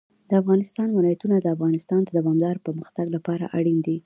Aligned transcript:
د 0.29 0.31
افغانستان 0.41 0.89
ولايتونه 0.91 1.35
د 1.39 1.47
افغانستان 1.55 1.99
د 2.03 2.09
دوامداره 2.17 2.63
پرمختګ 2.67 3.05
لپاره 3.15 3.43
اړین 3.57 3.79
دي. 3.85 3.97